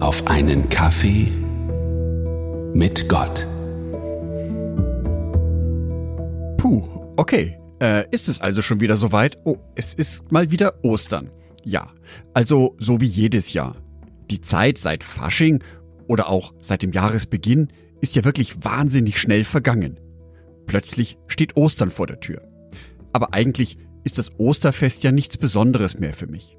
auf 0.00 0.26
einen 0.26 0.70
Kaffee 0.70 1.30
mit 2.72 3.06
Gott. 3.08 3.46
Puh, 6.56 6.82
okay. 7.16 7.58
Äh, 7.82 8.06
ist 8.10 8.28
es 8.28 8.40
also 8.40 8.62
schon 8.62 8.80
wieder 8.80 8.96
soweit? 8.96 9.38
Oh, 9.44 9.58
es 9.74 9.92
ist 9.92 10.32
mal 10.32 10.50
wieder 10.50 10.82
Ostern. 10.82 11.30
Ja, 11.64 11.92
also 12.32 12.76
so 12.78 13.00
wie 13.02 13.06
jedes 13.06 13.52
Jahr. 13.52 13.76
Die 14.30 14.40
Zeit 14.40 14.78
seit 14.78 15.04
Fasching 15.04 15.62
oder 16.08 16.30
auch 16.30 16.54
seit 16.60 16.82
dem 16.82 16.92
Jahresbeginn 16.92 17.68
ist 18.00 18.16
ja 18.16 18.24
wirklich 18.24 18.64
wahnsinnig 18.64 19.18
schnell 19.18 19.44
vergangen. 19.44 20.00
Plötzlich 20.66 21.18
steht 21.26 21.56
Ostern 21.56 21.90
vor 21.90 22.06
der 22.06 22.20
Tür. 22.20 22.42
Aber 23.12 23.34
eigentlich 23.34 23.76
ist 24.04 24.16
das 24.16 24.30
Osterfest 24.38 25.04
ja 25.04 25.12
nichts 25.12 25.36
Besonderes 25.36 25.98
mehr 25.98 26.14
für 26.14 26.26
mich. 26.26 26.56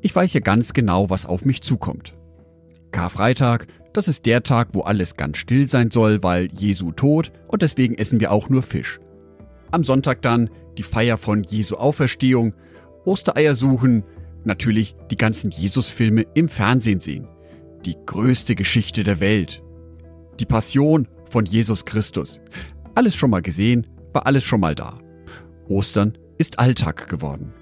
Ich 0.00 0.14
weiß 0.14 0.32
ja 0.34 0.40
ganz 0.40 0.74
genau, 0.74 1.10
was 1.10 1.26
auf 1.26 1.44
mich 1.44 1.62
zukommt. 1.62 2.14
Karfreitag, 2.94 3.66
das 3.92 4.06
ist 4.06 4.24
der 4.24 4.44
Tag, 4.44 4.68
wo 4.72 4.82
alles 4.82 5.16
ganz 5.16 5.38
still 5.38 5.66
sein 5.66 5.90
soll, 5.90 6.22
weil 6.22 6.48
Jesu 6.52 6.92
tot 6.92 7.32
und 7.48 7.60
deswegen 7.60 7.96
essen 7.96 8.20
wir 8.20 8.30
auch 8.30 8.48
nur 8.48 8.62
Fisch. 8.62 9.00
Am 9.72 9.82
Sonntag 9.82 10.22
dann 10.22 10.48
die 10.78 10.84
Feier 10.84 11.18
von 11.18 11.42
Jesu 11.42 11.74
Auferstehung, 11.74 12.54
Ostereier 13.04 13.56
suchen, 13.56 14.04
natürlich 14.44 14.94
die 15.10 15.16
ganzen 15.16 15.50
Jesus-Filme 15.50 16.24
im 16.34 16.48
Fernsehen 16.48 17.00
sehen. 17.00 17.26
Die 17.84 17.96
größte 18.06 18.54
Geschichte 18.54 19.02
der 19.02 19.18
Welt. 19.18 19.60
Die 20.38 20.46
Passion 20.46 21.08
von 21.28 21.46
Jesus 21.46 21.84
Christus. 21.84 22.40
Alles 22.94 23.16
schon 23.16 23.30
mal 23.30 23.42
gesehen, 23.42 23.88
war 24.12 24.24
alles 24.26 24.44
schon 24.44 24.60
mal 24.60 24.76
da. 24.76 25.00
Ostern 25.66 26.16
ist 26.38 26.60
Alltag 26.60 27.08
geworden. 27.08 27.52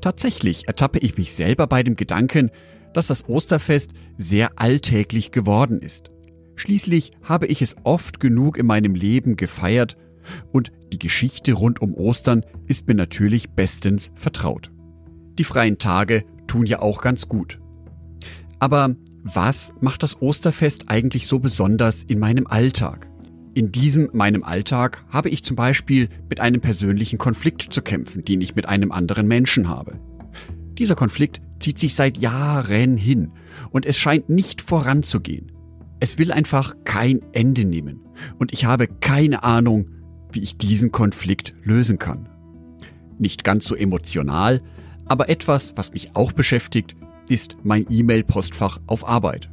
Tatsächlich 0.00 0.66
ertappe 0.66 0.98
ich 0.98 1.18
mich 1.18 1.34
selber 1.34 1.66
bei 1.66 1.82
dem 1.82 1.94
Gedanken, 1.94 2.50
dass 2.92 3.06
das 3.06 3.28
Osterfest 3.28 3.92
sehr 4.18 4.58
alltäglich 4.58 5.30
geworden 5.30 5.80
ist. 5.80 6.10
Schließlich 6.56 7.12
habe 7.22 7.46
ich 7.46 7.62
es 7.62 7.76
oft 7.84 8.20
genug 8.20 8.58
in 8.58 8.66
meinem 8.66 8.94
Leben 8.94 9.36
gefeiert 9.36 9.96
und 10.52 10.72
die 10.92 10.98
Geschichte 10.98 11.52
rund 11.52 11.80
um 11.80 11.94
Ostern 11.94 12.44
ist 12.66 12.86
mir 12.86 12.94
natürlich 12.94 13.50
bestens 13.50 14.10
vertraut. 14.14 14.70
Die 15.38 15.44
freien 15.44 15.78
Tage 15.78 16.24
tun 16.46 16.66
ja 16.66 16.80
auch 16.80 17.00
ganz 17.00 17.28
gut. 17.28 17.60
Aber 18.58 18.94
was 19.22 19.72
macht 19.80 20.02
das 20.02 20.20
Osterfest 20.20 20.88
eigentlich 20.88 21.26
so 21.26 21.38
besonders 21.38 22.02
in 22.02 22.18
meinem 22.18 22.46
Alltag? 22.46 23.10
In 23.54 23.72
diesem 23.72 24.10
meinem 24.12 24.44
Alltag 24.44 25.04
habe 25.08 25.28
ich 25.28 25.42
zum 25.42 25.56
Beispiel 25.56 26.08
mit 26.28 26.40
einem 26.40 26.60
persönlichen 26.60 27.18
Konflikt 27.18 27.62
zu 27.72 27.82
kämpfen, 27.82 28.24
den 28.24 28.40
ich 28.40 28.54
mit 28.54 28.66
einem 28.66 28.92
anderen 28.92 29.26
Menschen 29.26 29.68
habe. 29.68 29.98
Dieser 30.80 30.96
Konflikt 30.96 31.40
zieht 31.60 31.78
sich 31.78 31.94
seit 31.94 32.18
Jahren 32.18 32.96
hin 32.96 33.30
und 33.70 33.86
es 33.86 33.96
scheint 33.96 34.28
nicht 34.28 34.60
voranzugehen. 34.60 35.52
Es 36.00 36.18
will 36.18 36.32
einfach 36.32 36.74
kein 36.84 37.20
Ende 37.32 37.64
nehmen 37.64 38.00
und 38.40 38.52
ich 38.52 38.64
habe 38.64 38.88
keine 38.88 39.44
Ahnung, 39.44 39.90
wie 40.32 40.40
ich 40.40 40.56
diesen 40.56 40.90
Konflikt 40.90 41.54
lösen 41.62 42.00
kann. 42.00 42.28
Nicht 43.18 43.44
ganz 43.44 43.66
so 43.66 43.76
emotional, 43.76 44.62
aber 45.06 45.28
etwas, 45.28 45.74
was 45.76 45.92
mich 45.92 46.16
auch 46.16 46.32
beschäftigt, 46.32 46.96
ist 47.28 47.56
mein 47.62 47.86
E-Mail-Postfach 47.88 48.80
auf 48.88 49.06
Arbeit. 49.06 49.48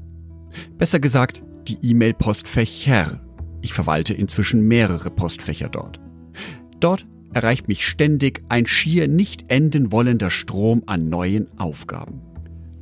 Besser 0.80 1.00
gesagt, 1.00 1.44
die 1.68 1.78
E-Mail-Postfächer 1.82 3.22
ich 3.62 3.74
verwalte 3.74 4.14
inzwischen 4.14 4.62
mehrere 4.68 5.10
Postfächer 5.10 5.70
dort. 5.70 6.00
Dort 6.80 7.06
erreicht 7.38 7.68
mich 7.68 7.86
ständig 7.86 8.42
ein 8.50 8.66
schier 8.66 9.08
nicht 9.08 9.46
enden 9.50 9.92
wollender 9.92 10.32
Strom 10.32 10.82
an 10.88 11.08
neuen 11.08 11.48
Aufgaben. 11.60 12.20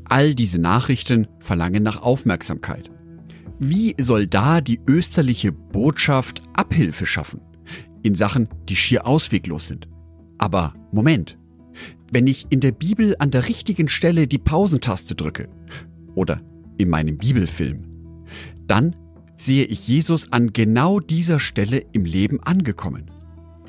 All 0.06 0.34
diese 0.34 0.60
Nachrichten 0.60 1.28
verlangen 1.40 1.84
nach 1.84 2.02
Aufmerksamkeit. 2.02 2.90
Wie 3.60 3.96
soll 4.00 4.28
da 4.28 4.62
die 4.62 4.80
österliche 4.88 5.52
Botschaft 5.52 6.42
Abhilfe 6.54 7.06
schaffen? 7.06 7.42
In 8.02 8.16
Sachen, 8.16 8.48
die 8.70 8.78
schier 8.78 9.06
ausweglos 9.06 9.68
sind. 9.68 9.90
Aber 10.38 10.74
Moment. 10.94 11.38
Wenn 12.14 12.26
ich 12.26 12.48
in 12.50 12.62
der 12.62 12.72
Bibel 12.72 13.18
an 13.20 13.32
der 13.32 13.50
richtigen 13.50 13.90
Stelle 13.90 14.26
die 14.26 14.38
Pausentaste 14.38 15.16
drücke 15.16 15.48
oder 16.14 16.40
in 16.78 16.88
meinem 16.88 17.18
Bibelfilm, 17.18 17.84
dann 18.68 18.96
sehe 19.36 19.66
ich 19.66 19.86
Jesus 19.86 20.32
an 20.32 20.54
genau 20.54 21.02
dieser 21.02 21.42
Stelle 21.42 21.84
im 21.92 22.06
Leben 22.06 22.42
angekommen. 22.42 23.08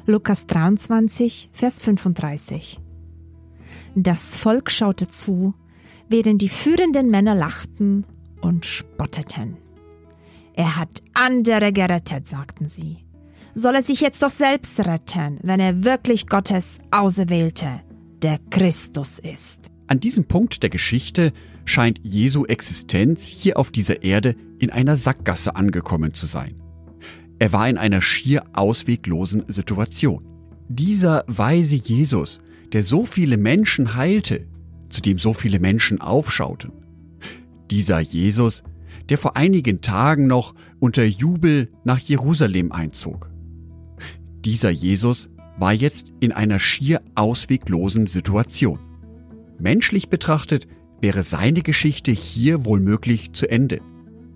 Lukas 0.08 0.46
23, 0.46 1.50
Vers 1.52 1.80
35. 1.80 2.78
Das 3.96 4.36
Volk 4.36 4.70
schaute 4.70 5.08
zu, 5.08 5.52
während 6.08 6.40
die 6.40 6.48
führenden 6.48 7.10
Männer 7.10 7.34
lachten 7.34 8.06
und 8.40 8.66
spotteten. 8.66 9.56
Er 10.54 10.76
hat 10.76 11.02
andere 11.12 11.72
gerettet, 11.72 12.28
sagten 12.28 12.68
sie. 12.68 12.98
Soll 13.56 13.74
er 13.74 13.82
sich 13.82 14.00
jetzt 14.00 14.22
doch 14.22 14.30
selbst 14.30 14.78
retten, 14.78 15.40
wenn 15.42 15.58
er 15.58 15.82
wirklich 15.82 16.28
Gottes 16.28 16.78
Auserwählte, 16.92 17.80
der 18.22 18.38
Christus 18.50 19.18
ist. 19.18 19.72
An 19.88 19.98
diesem 19.98 20.26
Punkt 20.26 20.62
der 20.62 20.70
Geschichte 20.70 21.32
scheint 21.64 21.98
Jesu 22.04 22.44
Existenz 22.44 23.24
hier 23.24 23.58
auf 23.58 23.72
dieser 23.72 24.04
Erde 24.04 24.36
in 24.58 24.70
einer 24.70 24.96
Sackgasse 24.96 25.56
angekommen 25.56 26.14
zu 26.14 26.26
sein. 26.26 26.62
Er 27.38 27.52
war 27.52 27.68
in 27.68 27.76
einer 27.78 28.00
schier 28.00 28.44
ausweglosen 28.52 29.44
Situation. 29.48 30.24
Dieser 30.68 31.24
weise 31.26 31.76
Jesus, 31.76 32.40
der 32.72 32.82
so 32.82 33.04
viele 33.04 33.36
Menschen 33.36 33.94
heilte, 33.94 34.46
zu 34.88 35.02
dem 35.02 35.18
so 35.18 35.32
viele 35.32 35.60
Menschen 35.60 36.00
aufschauten. 36.00 36.72
Dieser 37.70 38.00
Jesus, 38.00 38.62
der 39.08 39.18
vor 39.18 39.36
einigen 39.36 39.80
Tagen 39.80 40.26
noch 40.26 40.54
unter 40.80 41.04
Jubel 41.04 41.70
nach 41.84 41.98
Jerusalem 41.98 42.72
einzog. 42.72 43.30
Dieser 44.44 44.70
Jesus 44.70 45.28
war 45.58 45.72
jetzt 45.72 46.12
in 46.20 46.32
einer 46.32 46.58
schier 46.58 47.02
ausweglosen 47.14 48.06
Situation. 48.06 48.78
Menschlich 49.58 50.08
betrachtet 50.08 50.66
wäre 51.00 51.22
seine 51.22 51.62
Geschichte 51.62 52.12
hier 52.12 52.64
wohlmöglich 52.64 53.32
zu 53.32 53.50
Ende. 53.50 53.80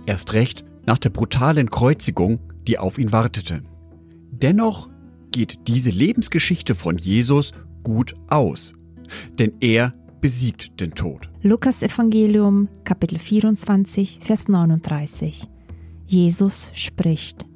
Erst 0.06 0.32
recht 0.32 0.64
nach 0.86 0.98
der 0.98 1.10
brutalen 1.10 1.70
Kreuzigung, 1.70 2.40
die 2.66 2.78
auf 2.78 2.98
ihn 2.98 3.12
wartete. 3.12 3.62
Dennoch 4.30 4.88
geht 5.30 5.68
diese 5.68 5.90
Lebensgeschichte 5.90 6.74
von 6.74 6.98
Jesus 6.98 7.52
gut 7.82 8.14
aus, 8.28 8.74
denn 9.38 9.52
er 9.60 9.94
besiegt 10.20 10.80
den 10.80 10.92
Tod. 10.92 11.28
Lukas 11.42 11.82
Evangelium 11.82 12.68
Kapitel 12.84 13.18
24 13.18 14.20
Vers 14.22 14.48
39 14.48 15.48
Jesus 16.06 16.72
spricht 16.74 17.46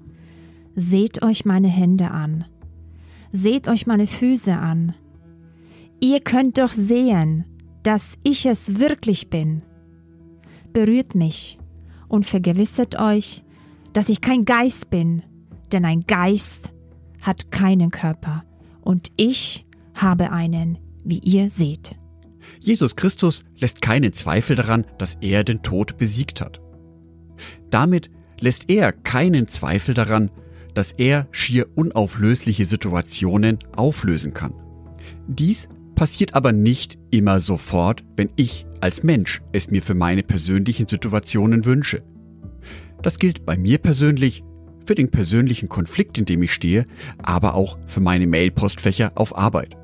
Seht 0.77 1.23
euch 1.23 1.45
meine 1.45 1.69
Hände 1.69 2.11
an, 2.11 2.47
seht 3.33 3.69
euch 3.69 3.87
meine 3.87 4.07
Füße 4.07 4.57
an. 4.57 4.95
Ihr 6.01 6.21
könnt 6.21 6.59
doch 6.59 6.73
sehen, 6.73 7.45
dass 7.83 8.17
ich 8.25 8.47
es 8.47 8.81
wirklich 8.81 9.31
bin. 9.31 9.63
Berührt 10.73 11.15
mich 11.15 11.59
und 12.09 12.25
vergewissert 12.25 12.99
euch, 12.99 13.45
dass 13.93 14.09
ich 14.09 14.21
kein 14.21 14.45
Geist 14.45 14.91
bin, 14.91 15.23
denn 15.73 15.85
ein 15.85 16.07
Geist 16.07 16.73
hat 17.21 17.51
keinen 17.51 17.91
Körper 17.91 18.45
und 18.81 19.11
ich 19.17 19.67
habe 19.95 20.33
einen, 20.33 20.79
wie 21.05 21.19
ihr 21.19 21.51
seht. 21.51 21.97
Jesus 22.61 22.97
Christus 22.97 23.45
lässt 23.59 23.81
keinen 23.81 24.13
Zweifel 24.13 24.57
daran, 24.57 24.85
dass 24.99 25.17
er 25.21 25.45
den 25.45 25.63
Tod 25.63 25.97
besiegt 25.97 26.41
hat. 26.41 26.61
Damit 27.71 28.11
lässt 28.41 28.71
er 28.71 28.93
keinen 28.93 29.49
Zweifel 29.49 29.95
daran, 29.95 30.31
dass 30.75 30.93
er 30.93 31.29
schier 31.31 31.67
unauflösliche 31.75 32.65
Situationen 32.65 33.59
auflösen 33.75 34.35
kann. 34.35 34.55
Dies 35.27 35.69
passiert 35.95 36.35
aber 36.35 36.53
nicht 36.53 36.99
immer 37.11 37.41
sofort, 37.41 38.03
wenn 38.17 38.31
ich 38.37 38.67
als 38.85 39.03
Mensch 39.03 39.41
es 39.53 39.71
mir 39.71 39.81
für 39.81 39.95
meine 39.95 40.23
persönlichen 40.23 40.87
Situationen 40.87 41.65
wünsche. 41.65 42.03
Das 43.01 43.19
gilt 43.19 43.47
bei 43.47 43.57
mir 43.57 43.79
persönlich, 43.79 44.45
für 44.85 44.95
den 44.95 45.11
persönlichen 45.11 45.71
Konflikt, 45.71 46.19
in 46.19 46.27
dem 46.27 46.43
ich 46.43 46.53
stehe, 46.53 46.87
aber 47.23 47.55
auch 47.55 47.79
für 47.87 48.01
meine 48.01 48.27
Mailpostfächer 48.27 49.13
auf 49.15 49.39
Arbeit. 49.39 49.75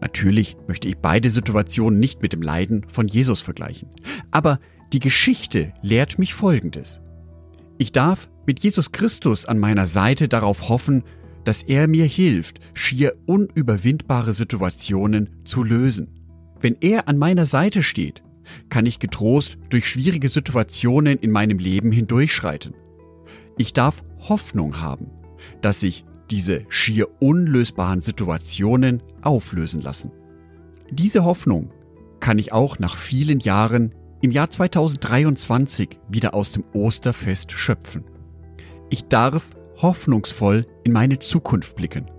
Natürlich 0.00 0.56
möchte 0.68 0.86
ich 0.86 0.98
beide 0.98 1.28
Situationen 1.28 1.98
nicht 1.98 2.22
mit 2.22 2.32
dem 2.32 2.40
Leiden 2.40 2.86
von 2.86 3.08
Jesus 3.08 3.40
vergleichen. 3.40 3.88
Aber 4.30 4.60
die 4.92 5.00
Geschichte 5.00 5.72
lehrt 5.82 6.20
mich 6.20 6.32
Folgendes. 6.32 7.00
Ich 7.78 7.90
darf 7.90 8.30
mit 8.46 8.60
Jesus 8.60 8.92
Christus 8.92 9.44
an 9.44 9.58
meiner 9.58 9.88
Seite 9.88 10.28
darauf 10.28 10.68
hoffen, 10.68 11.02
dass 11.42 11.64
er 11.64 11.88
mir 11.88 12.04
hilft, 12.04 12.60
schier 12.74 13.16
unüberwindbare 13.26 14.34
Situationen 14.34 15.30
zu 15.44 15.64
lösen. 15.64 16.19
Wenn 16.60 16.76
er 16.80 17.08
an 17.08 17.16
meiner 17.16 17.46
Seite 17.46 17.82
steht, 17.82 18.22
kann 18.68 18.84
ich 18.84 18.98
getrost 18.98 19.56
durch 19.70 19.86
schwierige 19.86 20.28
Situationen 20.28 21.18
in 21.18 21.30
meinem 21.30 21.58
Leben 21.58 21.90
hindurchschreiten. 21.90 22.74
Ich 23.56 23.72
darf 23.72 24.02
Hoffnung 24.18 24.80
haben, 24.80 25.10
dass 25.62 25.80
sich 25.80 26.04
diese 26.30 26.64
schier 26.68 27.08
unlösbaren 27.20 28.02
Situationen 28.02 29.02
auflösen 29.22 29.80
lassen. 29.80 30.12
Diese 30.90 31.24
Hoffnung 31.24 31.70
kann 32.20 32.38
ich 32.38 32.52
auch 32.52 32.78
nach 32.78 32.96
vielen 32.96 33.40
Jahren 33.40 33.94
im 34.20 34.30
Jahr 34.30 34.50
2023 34.50 35.98
wieder 36.08 36.34
aus 36.34 36.52
dem 36.52 36.64
Osterfest 36.74 37.52
schöpfen. 37.52 38.04
Ich 38.90 39.04
darf 39.04 39.48
hoffnungsvoll 39.78 40.66
in 40.84 40.92
meine 40.92 41.20
Zukunft 41.20 41.74
blicken, 41.74 42.10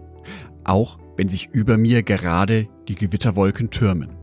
auch 0.63 0.97
wenn 1.15 1.29
sich 1.29 1.49
über 1.51 1.77
mir 1.77 2.01
gerade 2.01 2.67
die 2.87 2.95
Gewitterwolken 2.95 3.69
türmen. 3.69 4.20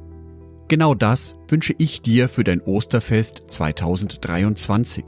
Genau 0.68 0.94
das 0.94 1.34
wünsche 1.48 1.74
ich 1.78 2.02
dir 2.02 2.28
für 2.28 2.44
dein 2.44 2.60
Osterfest 2.60 3.42
2023. 3.48 5.04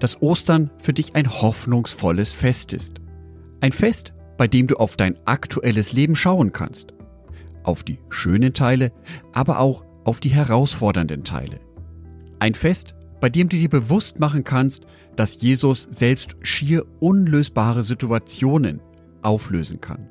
Dass 0.00 0.22
Ostern 0.22 0.70
für 0.78 0.94
dich 0.94 1.14
ein 1.14 1.30
hoffnungsvolles 1.30 2.32
Fest 2.32 2.72
ist. 2.72 2.94
Ein 3.60 3.72
Fest, 3.72 4.14
bei 4.38 4.48
dem 4.48 4.66
du 4.66 4.76
auf 4.76 4.96
dein 4.96 5.18
aktuelles 5.26 5.92
Leben 5.92 6.16
schauen 6.16 6.52
kannst. 6.52 6.94
Auf 7.62 7.82
die 7.82 7.98
schönen 8.08 8.54
Teile, 8.54 8.92
aber 9.34 9.58
auch 9.58 9.84
auf 10.04 10.20
die 10.20 10.30
herausfordernden 10.30 11.24
Teile. 11.24 11.60
Ein 12.38 12.54
Fest, 12.54 12.94
bei 13.20 13.28
dem 13.28 13.50
du 13.50 13.58
dir 13.58 13.68
bewusst 13.68 14.18
machen 14.18 14.44
kannst, 14.44 14.86
dass 15.14 15.42
Jesus 15.42 15.88
selbst 15.90 16.36
schier 16.40 16.86
unlösbare 17.00 17.84
Situationen 17.84 18.80
auflösen 19.20 19.82
kann. 19.82 20.08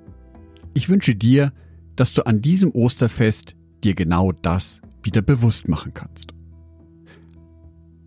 Ich 0.75 0.89
wünsche 0.89 1.15
dir, 1.15 1.53
dass 1.95 2.13
du 2.13 2.25
an 2.25 2.41
diesem 2.41 2.71
Osterfest 2.71 3.55
dir 3.83 3.95
genau 3.95 4.31
das 4.31 4.81
wieder 5.01 5.21
bewusst 5.21 5.67
machen 5.67 5.93
kannst. 5.93 6.33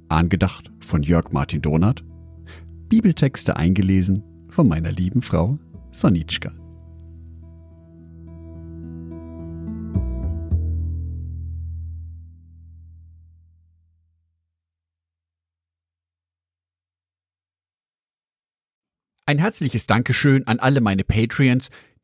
Angedacht 0.08 0.70
von 0.80 1.02
Jörg 1.02 1.32
Martin 1.32 1.62
Donath, 1.62 2.04
Bibeltexte 2.88 3.56
eingelesen 3.56 4.22
von 4.48 4.68
meiner 4.68 4.92
lieben 4.92 5.22
Frau 5.22 5.58
Sonitschka. 5.90 6.52
Ein 19.28 19.38
herzliches 19.38 19.88
Dankeschön 19.88 20.46
an 20.46 20.60
alle 20.60 20.80
meine 20.80 21.02
Patreons, 21.02 21.70